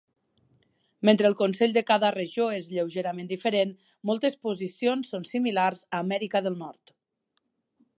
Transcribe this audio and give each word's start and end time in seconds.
Mentre 1.09 1.29
el 1.29 1.35
consell 1.41 1.75
de 1.75 1.83
cada 1.91 2.09
regió 2.15 2.49
és 2.61 2.71
lleugerament 2.77 3.31
diferent, 3.35 3.77
moltes 4.11 4.41
posicions 4.49 5.15
són 5.15 5.33
similars 5.35 5.87
a 5.93 6.05
Amèrica 6.05 6.47
del 6.49 6.63
Nord. 6.67 7.01